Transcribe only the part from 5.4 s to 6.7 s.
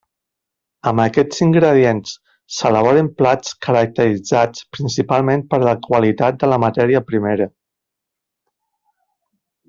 per la qualitat de la